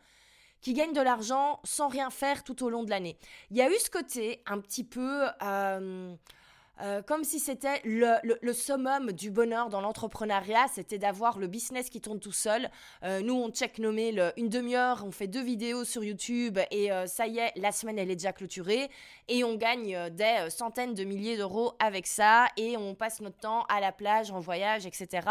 [0.62, 3.18] qui gagnent de l'argent sans rien faire tout au long de l'année.
[3.50, 5.26] Il y a eu ce côté un petit peu...
[5.42, 6.16] Euh,
[6.82, 12.00] euh, comme si c'était le, summum du bonheur dans l'entrepreneuriat, c'était d'avoir le business qui
[12.00, 12.70] tourne tout seul.
[13.04, 17.06] Euh, nous, on check mails une demi-heure, on fait deux vidéos sur YouTube et euh,
[17.08, 18.90] ça y est, la semaine, elle est déjà clôturée.
[19.28, 23.64] Et on gagne des centaines de milliers d'euros avec ça et on passe notre temps
[23.70, 25.28] à la plage, en voyage, etc.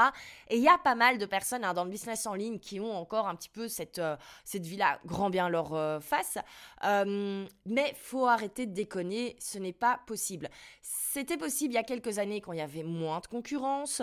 [0.48, 2.78] Et il y a pas mal de personnes hein, dans le business en ligne qui
[2.78, 4.00] ont encore un petit peu cette,
[4.44, 6.38] cette vie-là, grand bien leur face.
[6.84, 10.48] mais faut arrêter de déconner, ce n'est pas possible.
[10.80, 14.03] C'était possible il y a quelques années quand il y avait moins de concurrence,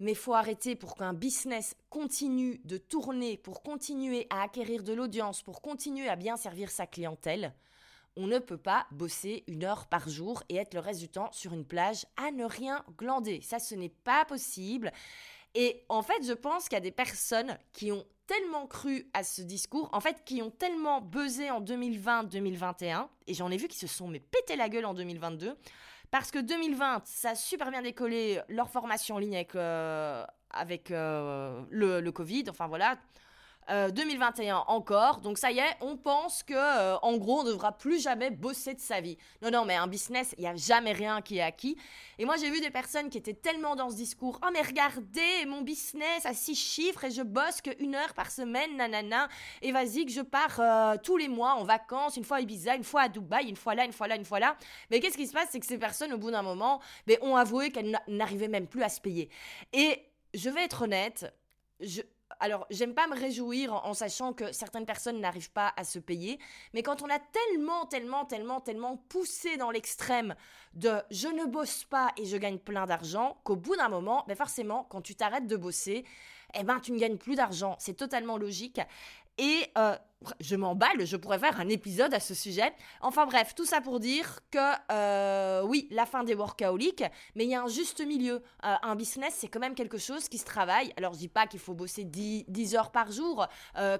[0.00, 5.42] mais faut arrêter pour qu'un business continue de tourner, pour continuer à acquérir de l'audience,
[5.42, 7.52] pour continuer à bien servir sa clientèle.
[8.16, 11.30] On ne peut pas bosser une heure par jour et être le reste du temps
[11.32, 13.42] sur une plage à ne rien glander.
[13.42, 14.90] Ça, ce n'est pas possible.
[15.54, 19.22] Et en fait, je pense qu'il y a des personnes qui ont tellement cru à
[19.22, 23.78] ce discours, en fait, qui ont tellement buzzé en 2020-2021, et j'en ai vu qui
[23.78, 25.56] se sont mais pété la gueule en 2022,
[26.10, 30.24] parce que 2020, ça a super bien décollé leur formation en ligne avec, euh,
[30.90, 32.44] euh, le, Covid.
[32.48, 32.96] Enfin voilà,
[33.68, 35.20] 2021 euh, encore.
[35.20, 38.30] Donc ça y est, on pense que euh, en gros, on ne devra plus jamais
[38.30, 39.16] bosser de sa vie.
[39.42, 41.76] Non, non, mais un business, il n'y a jamais rien qui est acquis.
[42.18, 44.38] Et moi, j'ai vu des personnes qui étaient tellement dans ce discours.
[44.44, 48.76] Oh, mais regardez, mon business a six chiffres et je bosse qu'une heure par semaine,
[48.76, 49.28] nanana.
[49.62, 52.76] Et vas-y, que je pars euh, tous les mois en vacances, une fois à Ibiza,
[52.76, 54.56] une fois à Dubaï, une fois là, une fois là, une fois là.
[54.90, 55.48] Mais qu'est-ce qui se passe?
[55.50, 58.82] C'est que ces personnes, au bout d'un moment, mais, ont avoué qu'elles n'arrivaient même plus
[58.82, 59.28] à se payer.
[59.72, 60.00] Et
[60.34, 61.34] je vais être honnête,
[61.80, 62.02] je,
[62.40, 66.38] alors, j'aime pas me réjouir en, sachant que certaines personnes n'arrivent pas à se payer,
[66.74, 70.34] mais quand on a tellement, tellement, tellement, tellement poussé dans l'extrême
[70.74, 74.36] de je ne bosse pas et je gagne plein d'argent, qu'au bout d'un moment, ben
[74.36, 76.04] forcément, quand tu t'arrêtes de bosser,
[76.54, 77.76] eh ben tu ne gagnes plus d'argent.
[77.78, 78.80] C'est totalement logique.
[79.38, 79.94] Et euh,
[80.40, 82.72] je m'emballe, je pourrais faire un épisode à ce sujet.
[83.02, 84.58] Enfin bref, tout ça pour dire que
[84.90, 88.42] euh, oui, la fin des workaholics, mais il y a un juste milieu.
[88.64, 90.90] Euh, un business, c'est quand même quelque chose qui se travaille.
[90.96, 93.46] Alors je dis pas qu'il faut bosser 10, 10, heures par jour,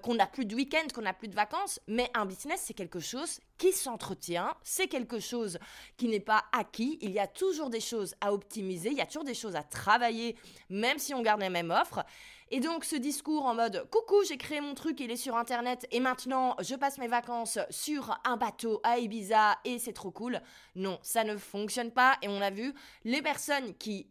[0.02, 3.00] qu'on n'a plus de week-end, qu'on n'a plus de vacances, mais un business, c'est quelque
[3.00, 5.58] chose qui s'entretient, c'est quelque chose
[5.96, 6.98] qui n'est pas acquis.
[7.02, 9.62] Il y a toujours des choses à optimiser, il y a toujours des choses à
[9.62, 10.36] travailler,
[10.70, 12.04] même si on garde les mêmes offres.
[12.50, 15.86] Et donc ce discours en mode coucou, j'ai créé mon truc, il est sur internet
[15.90, 20.40] et maintenant je passe mes vacances sur un bateau à Ibiza et c'est trop cool.
[20.76, 22.72] Non, ça ne fonctionne pas et on a vu
[23.04, 24.06] les personnes qui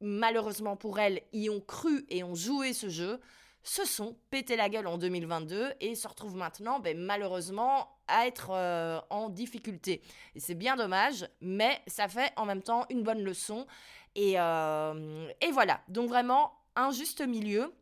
[0.00, 3.20] malheureusement pour elles y ont cru et ont joué ce jeu
[3.64, 8.50] se sont pété la gueule en 2022 et se retrouvent maintenant ben, malheureusement à être
[8.52, 10.00] euh, en difficulté.
[10.36, 13.66] Et c'est bien dommage, mais ça fait en même temps une bonne leçon.
[14.14, 17.72] Et, euh, et voilà, donc vraiment un juste milieu.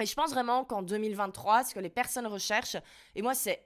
[0.00, 2.76] Et je pense vraiment qu'en 2023, ce que les personnes recherchent,
[3.14, 3.62] et moi c'est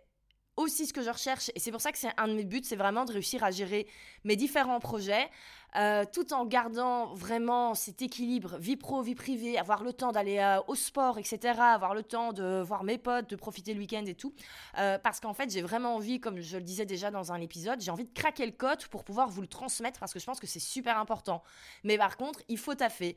[0.58, 2.60] aussi ce que je recherche, et c'est pour ça que c'est un de mes buts,
[2.64, 3.86] c'est vraiment de réussir à gérer
[4.24, 5.30] mes différents projets,
[5.76, 10.38] euh, tout en gardant vraiment cet équilibre vie pro, vie privée, avoir le temps d'aller
[10.38, 14.04] euh, au sport, etc., avoir le temps de voir mes potes, de profiter le week-end
[14.06, 14.34] et tout.
[14.78, 17.80] Euh, parce qu'en fait, j'ai vraiment envie, comme je le disais déjà dans un épisode,
[17.80, 20.40] j'ai envie de craquer le code pour pouvoir vous le transmettre parce que je pense
[20.40, 21.42] que c'est super important.
[21.84, 23.16] Mais par contre, il faut taffer.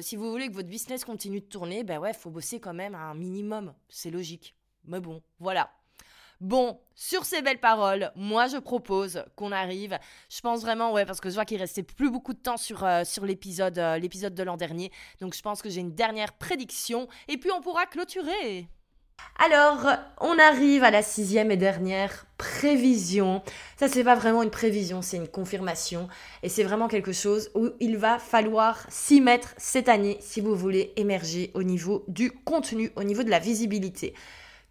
[0.00, 2.74] si vous voulez que votre business continue de tourner, ben ouais, il faut bosser quand
[2.74, 3.74] même à un minimum.
[3.88, 4.56] C'est logique.
[4.84, 5.70] Mais bon, voilà.
[6.40, 9.98] Bon, sur ces belles paroles, moi je propose qu'on arrive.
[10.30, 12.82] Je pense vraiment, ouais, parce que je vois qu'il restait plus beaucoup de temps sur,
[12.82, 14.90] euh, sur l'épisode, euh, l'épisode de l'an dernier.
[15.20, 18.68] Donc je pense que j'ai une dernière prédiction et puis on pourra clôturer.
[19.38, 19.86] Alors,
[20.20, 23.42] on arrive à la sixième et dernière prévision.
[23.76, 26.08] Ça, c'est pas vraiment une prévision, c'est une confirmation.
[26.42, 30.54] Et c'est vraiment quelque chose où il va falloir s'y mettre cette année si vous
[30.54, 34.14] voulez émerger au niveau du contenu, au niveau de la visibilité.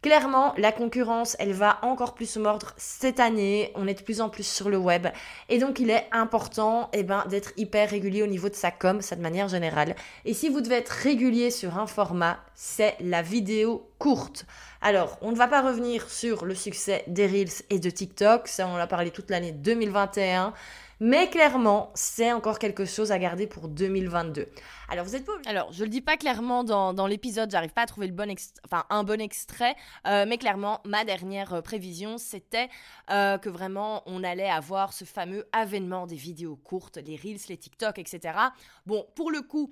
[0.01, 3.73] Clairement, la concurrence, elle va encore plus se mordre cette année.
[3.75, 5.07] On est de plus en plus sur le web.
[5.49, 9.01] Et donc, il est important eh ben, d'être hyper régulier au niveau de sa com,
[9.01, 9.95] ça de manière générale.
[10.23, 14.45] Et si vous devez être régulier sur un format, c'est la vidéo courte.
[14.81, 18.47] Alors, on ne va pas revenir sur le succès des Reels et de TikTok.
[18.47, 20.53] Ça, on l'a parlé toute l'année 2021.
[21.01, 24.47] Mais clairement, c'est encore quelque chose à garder pour 2022.
[24.89, 27.83] Alors, vous êtes pas Alors, je le dis pas clairement dans, dans l'épisode, j'arrive pas
[27.83, 28.29] à trouver le bon
[28.65, 29.75] enfin, un bon extrait,
[30.07, 32.67] euh, mais clairement, ma dernière euh, prévision, c'était
[33.11, 37.57] euh, que vraiment, on allait avoir ce fameux avènement des vidéos courtes, les Reels, les
[37.57, 38.37] TikTok, etc.
[38.85, 39.69] Bon, pour le coup,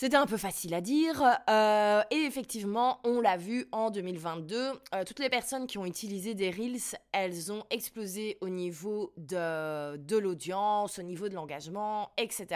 [0.00, 1.22] c'était un peu facile à dire.
[1.50, 4.56] Euh, et effectivement, on l'a vu en 2022.
[4.94, 9.98] Euh, toutes les personnes qui ont utilisé des Reels, elles ont explosé au niveau de,
[9.98, 12.46] de l'audience, au niveau de l'engagement, etc.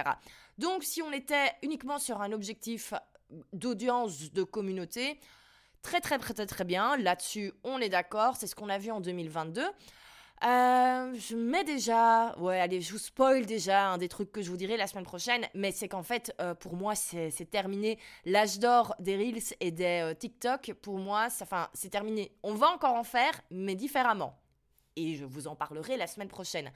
[0.57, 2.95] Donc, si on était uniquement sur un objectif
[3.53, 5.21] d'audience, de communauté,
[5.83, 6.97] très très très très bien.
[6.97, 8.37] Là-dessus, on est d'accord.
[8.37, 9.63] C'est ce qu'on a vu en 2022.
[10.43, 14.51] Euh, je mets déjà, ouais, allez, je vous spoil déjà un des trucs que je
[14.51, 17.99] vous dirai la semaine prochaine, mais c'est qu'en fait, euh, pour moi, c'est terminé.
[18.27, 21.29] L'âge d'or des Reels et des euh, TikTok, pour moi,
[21.73, 22.37] c'est terminé.
[22.43, 24.39] On va encore en faire, mais différemment.
[24.97, 26.71] Et je vous en parlerai la semaine prochaine.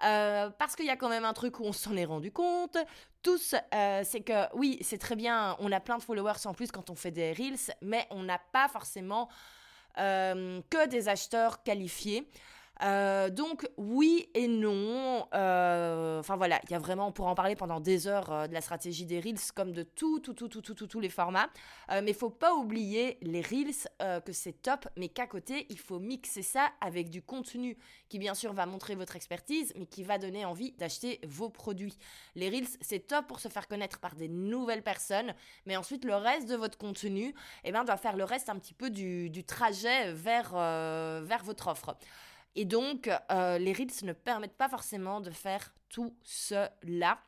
[0.00, 2.76] parce qu'il y a quand même un truc où on s'en est rendu compte,
[3.22, 3.54] tous,
[4.02, 6.94] c'est que oui, c'est très bien, on a plein de followers en plus quand on
[6.94, 9.28] fait des Reels, mais on n'a pas forcément
[9.96, 12.28] que des acheteurs qualifiés.
[12.82, 15.28] Euh, donc oui et non.
[15.32, 18.46] Euh, enfin voilà, il y a vraiment, on pourra en parler pendant des heures euh,
[18.48, 21.08] de la stratégie des reels comme de tout, tout, tout, tout, tout, tout, tous les
[21.08, 21.48] formats.
[22.02, 23.74] mais faut pas oublier les reels
[24.24, 27.76] que c'est top, mais qu'à côté il faut mixer ça avec du contenu
[28.08, 31.96] qui bien sûr va montrer votre expertise, mais qui va donner envie d'acheter vos produits.
[32.34, 35.34] Les reels c'est top pour se faire connaître par des nouvelles personnes,
[35.66, 37.34] mais ensuite le reste de votre contenu,
[37.64, 41.68] eh ben doit faire le reste un petit peu du, du trajet vers vers votre
[41.68, 41.96] offre.
[42.56, 47.18] Et donc, euh, les Reels ne permettent pas forcément de faire tout cela.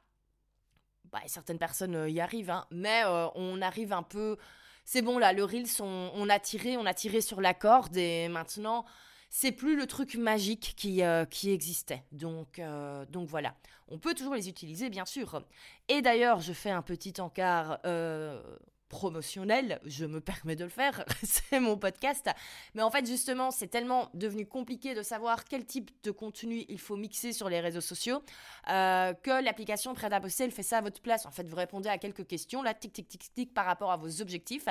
[1.10, 4.36] Bah, certaines personnes euh, y arrivent, hein, mais euh, on arrive un peu...
[4.84, 8.28] C'est bon, là, le Reels, on, a tiré, on a tiré sur la corde, et
[8.28, 8.84] maintenant,
[9.30, 12.04] c'est plus le truc magique qui, qui existait.
[12.12, 12.60] Donc,
[13.08, 13.56] donc voilà.
[13.88, 15.42] On peut toujours les utiliser, bien sûr.
[15.88, 17.80] Et d'ailleurs, je fais un petit encart
[18.88, 22.28] promotionnel, je me permets de le faire, c'est mon podcast.
[22.74, 26.78] Mais en fait, justement, c'est tellement devenu compliqué de savoir quel type de contenu il
[26.78, 28.22] faut mixer sur les réseaux sociaux
[28.68, 31.26] euh, que l'application Prêt à bosser, elle fait ça à votre place.
[31.26, 33.96] En fait, vous répondez à quelques questions, là, tic, tic, tic, tic, par rapport à
[33.96, 34.66] vos objectifs.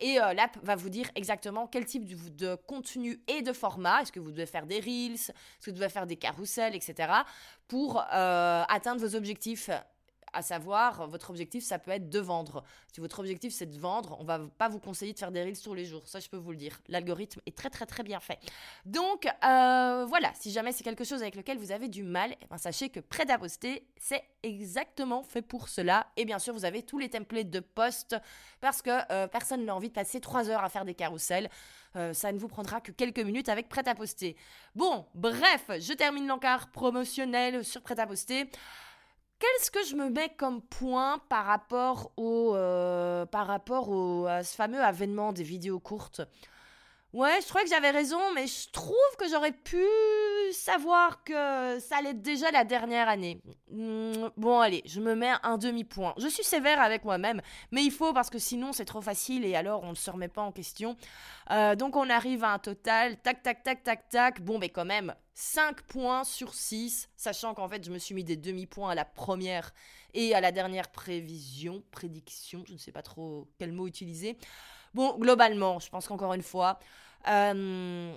[0.00, 4.02] Et euh, l'app va vous dire exactement quel type de, de contenu et de format.
[4.02, 7.12] Est-ce que vous devez faire des reels, est-ce que vous devez faire des carousels, etc.
[7.68, 9.70] pour euh, atteindre vos objectifs?
[10.32, 12.64] À savoir, votre objectif, ça peut être de vendre.
[12.92, 15.60] Si votre objectif, c'est de vendre, on va pas vous conseiller de faire des reels
[15.60, 16.06] tous les jours.
[16.06, 16.80] Ça, je peux vous le dire.
[16.88, 18.38] L'algorithme est très, très, très bien fait.
[18.84, 22.46] Donc, euh, voilà, si jamais c'est quelque chose avec lequel vous avez du mal, eh
[22.50, 26.06] ben, sachez que Prêt à poster, c'est exactement fait pour cela.
[26.16, 28.16] Et bien sûr, vous avez tous les templates de post
[28.60, 31.48] parce que euh, personne n'a envie de passer trois heures à faire des carousels.
[31.96, 34.36] Euh, ça ne vous prendra que quelques minutes avec Prêt à poster.
[34.74, 38.48] Bon, bref, je termine l'encart promotionnel sur Prêt à poster.
[39.42, 44.54] Qu'est-ce que je me mets comme point par rapport au, euh, par rapport à ce
[44.54, 46.20] fameux avènement des vidéos courtes
[47.12, 49.84] Ouais, je crois que j'avais raison, mais je trouve que j'aurais pu
[50.50, 53.42] savoir que ça allait être déjà la dernière année.
[53.70, 56.14] Hmm, bon, allez, je me mets un demi-point.
[56.16, 59.54] Je suis sévère avec moi-même, mais il faut parce que sinon c'est trop facile et
[59.54, 60.96] alors on ne se remet pas en question.
[61.50, 64.40] Euh, donc on arrive à un total, tac, tac, tac, tac, tac.
[64.40, 68.24] Bon, mais quand même, 5 points sur 6, sachant qu'en fait je me suis mis
[68.24, 69.74] des demi-points à la première
[70.14, 74.38] et à la dernière prévision, prédiction, je ne sais pas trop quel mot utiliser.
[74.94, 76.78] Bon, globalement, je pense qu'encore une fois,
[77.28, 78.12] euh,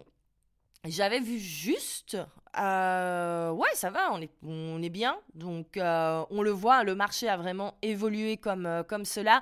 [0.84, 2.18] j'avais vu juste.
[2.60, 5.18] Euh, ouais, ça va, on est, bien.
[5.34, 9.42] Donc, euh, on le voit, le marché a vraiment évolué comme, comme cela.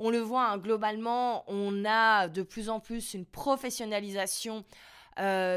[0.00, 4.64] On le voit, hein, globalement, on a de plus en plus une professionnalisation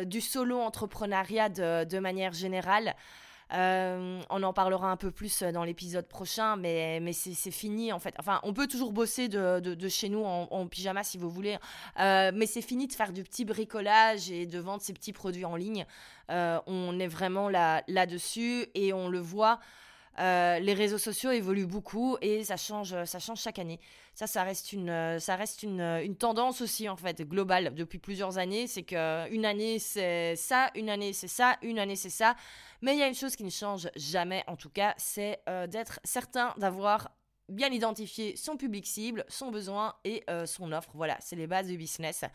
[0.05, 2.95] du solo entrepreneuriat de manière générale.
[3.53, 7.93] Euh, on en parlera un peu plus euh, dans l'épisode prochain, mais, mais c'est fini
[7.93, 8.13] en fait.
[8.19, 11.57] Enfin, on peut toujours bosser de, de, chez nous en, pyjama si vous voulez,
[11.99, 15.45] euh, mais c'est fini de faire du petit bricolage et de vendre ces petits produits
[15.45, 15.85] en ligne.
[16.29, 19.59] on est vraiment là-dessus et on le voit.
[20.17, 23.79] les réseaux sociaux évoluent beaucoup et ça change, ça change chaque année.
[24.13, 28.39] Ça, ça reste une, ça reste une, une tendance aussi en fait globale depuis plusieurs
[28.39, 28.67] années.
[28.67, 32.35] C'est que une année c'est ça, une année c'est ça, une année c'est ça.
[32.81, 35.67] Mais il y a une chose qui ne change jamais, en tout cas, c'est euh,
[35.67, 37.09] d'être certain d'avoir
[37.49, 40.91] bien identifié son public cible, son besoin et euh, son offre.
[40.93, 42.25] Voilà, c'est les bases du business.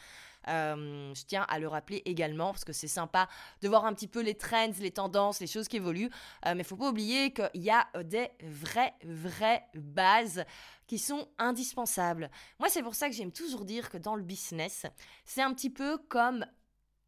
[0.49, 3.29] Euh, je tiens à le rappeler également parce que c'est sympa
[3.61, 6.11] de voir un petit peu les trends, les tendances, les choses qui évoluent.
[6.45, 10.45] mais il ne faut pas oublier qu'il y a des vraies, vraies bases
[10.87, 12.31] qui sont indispensables.
[12.59, 14.87] Moi, c'est pour ça que j'aime toujours dire que dans le business,
[15.25, 16.45] c'est un petit peu comme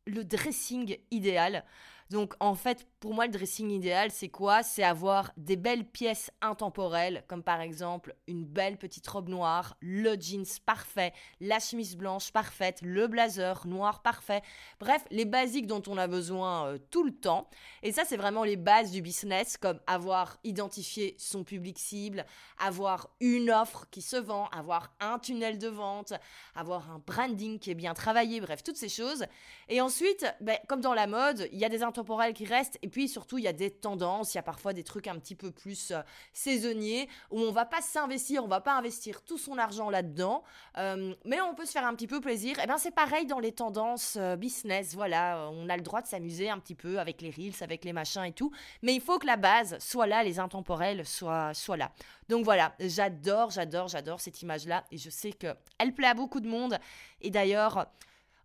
[0.07, 1.65] le dressing idéal.
[2.11, 4.63] Donc en fait, pour moi, le dressing idéal, c'est quoi?
[4.63, 10.15] C'est avoir des belles pièces intemporelles, comme par exemple une belle petite robe noire, le
[10.19, 14.43] jeans parfait, la chemise blanche parfaite, le blazer noir parfait.
[14.81, 17.49] Bref, les basiques dont on a besoin euh, tout le temps.
[17.83, 22.25] Et ça, c'est vraiment les bases du business, comme avoir identifié son public cible,
[22.59, 26.13] avoir une offre qui se vend, avoir un tunnel de vente,
[26.55, 29.25] avoir un branding qui est bien travaillé, bref, toutes ces choses.
[29.69, 32.79] Et ensuite, ben, comme dans la mode, il y a des temporel qui reste.
[32.83, 35.19] Et puis surtout, il y a des tendances, il y a parfois des trucs un
[35.19, 36.03] petit peu plus euh,
[36.33, 40.43] saisonniers où on va pas s'investir, on va pas investir tout son argent là-dedans,
[40.77, 42.59] euh, mais on peut se faire un petit peu plaisir.
[42.59, 46.03] Et eh bien c'est pareil dans les tendances euh, business, voilà, on a le droit
[46.03, 48.53] de s'amuser un petit peu avec les reels, avec les machins et tout,
[48.83, 51.91] mais il faut que la base soit là, les intemporels soient, soient là.
[52.29, 56.41] Donc voilà, j'adore, j'adore, j'adore cette image-là et je sais que elle plaît à beaucoup
[56.41, 56.79] de monde.
[57.21, 57.87] Et d'ailleurs,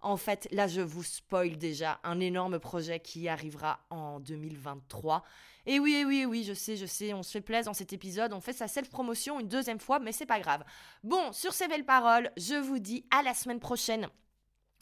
[0.01, 5.23] en fait, là, je vous spoil déjà un énorme projet qui arrivera en 2023.
[5.65, 7.73] Et oui, et oui, et oui, je sais, je sais, on se fait plaisir dans
[7.73, 10.63] cet épisode, on fait sa self-promotion une deuxième fois, mais c'est pas grave.
[11.03, 14.07] Bon, sur ces belles paroles, je vous dis à la semaine prochaine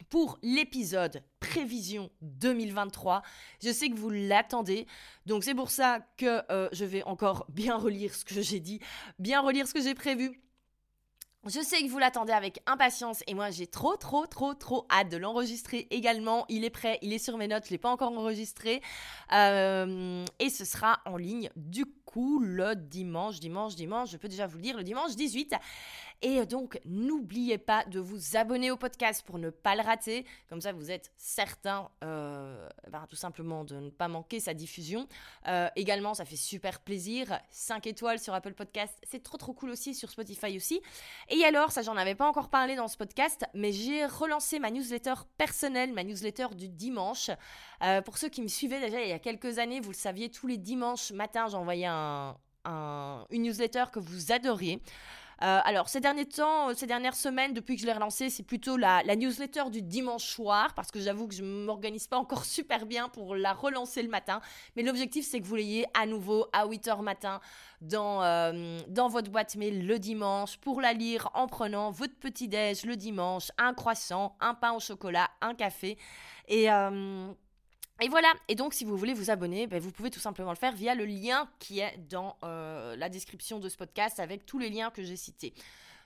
[0.09, 3.21] pour l'épisode prévision 2023.
[3.61, 4.87] Je sais que vous l'attendez,
[5.25, 8.79] donc c'est pour ça que euh, je vais encore bien relire ce que j'ai dit,
[9.19, 10.41] bien relire ce que j'ai prévu
[11.49, 15.09] je sais que vous l'attendez avec impatience et moi j'ai trop trop trop trop hâte
[15.09, 16.45] de l'enregistrer également.
[16.49, 18.81] Il est prêt, il est sur mes notes, je ne l'ai pas encore enregistré.
[19.33, 24.57] Euh, et ce sera en ligne du le dimanche, dimanche, dimanche, je peux déjà vous
[24.57, 25.53] le dire, le dimanche 18.
[26.23, 30.25] Et donc, n'oubliez pas de vous abonner au podcast pour ne pas le rater.
[30.49, 35.07] Comme ça, vous êtes certain, euh, ben, tout simplement, de ne pas manquer sa diffusion.
[35.47, 37.39] Euh, également, ça fait super plaisir.
[37.51, 40.81] 5 étoiles sur Apple Podcast, c'est trop trop cool aussi, sur Spotify aussi.
[41.29, 44.71] Et alors, ça, j'en avais pas encore parlé dans ce podcast, mais j'ai relancé ma
[44.71, 47.29] newsletter personnelle, ma newsletter du dimanche.
[47.83, 50.29] Euh, pour ceux qui me suivaient déjà il y a quelques années, vous le saviez,
[50.29, 51.96] tous les dimanches matin, j'envoyais un,
[52.65, 54.81] une newsletter que vous adoriez.
[55.43, 58.43] Euh, alors, ces derniers temps, euh, ces dernières semaines, depuis que je l'ai relancé, c'est
[58.43, 62.45] plutôt la, newsletter du dimanche soir, parce que j'avoue que je ne m'organise pas encore
[62.45, 64.41] super bien pour la relancer le matin.
[64.75, 67.39] Mais l'objectif, c'est que vous l'ayez à nouveau à 8h matin
[67.81, 72.85] dans, euh, dans votre boîte mail le dimanche pour la lire en prenant votre petit-déj
[72.85, 75.97] le dimanche, un croissant, un pain au chocolat, un café.
[76.47, 76.67] Et.
[77.99, 80.57] Et voilà, et donc si vous voulez vous abonner, ben, vous pouvez tout simplement le
[80.57, 84.59] faire via le lien qui est dans euh, la description de ce podcast avec tous
[84.59, 85.53] les liens que j'ai cités.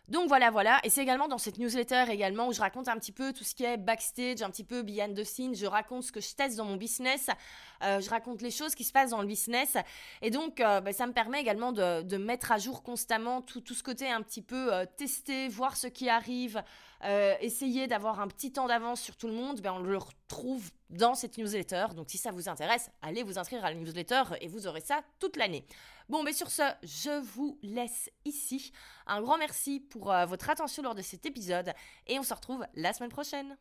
[0.08, 0.80] Donc voilà, voilà.
[0.84, 3.56] Et c'est également dans cette newsletter également où je raconte un petit peu tout ce
[3.56, 5.56] qui est backstage, un petit peu behind the scenes.
[5.56, 7.30] Je raconte ce que je teste dans mon business.
[7.84, 9.78] Euh, je raconte les choses qui se passent dans le business.
[10.22, 13.74] Et donc, euh, bah, ça me permet également de, mettre à jour constamment tout, tout
[13.74, 16.64] ce côté un petit peu euh, tester, voir ce qui arrive,
[17.40, 19.60] essayer d'avoir un petit temps d'avance sur tout le monde.
[19.62, 21.88] Ben, on le retrouve dans cette newsletter.
[21.96, 25.02] Donc, si ça vous intéresse, allez vous inscrire à la newsletter et vous aurez ça
[25.20, 25.66] toute l'année.
[26.12, 28.74] Bon, mais sur ce, je vous laisse ici.
[29.08, 31.72] Un grand merci pour votre attention lors de cet épisode
[32.06, 33.56] et on se retrouve la semaine prochaine.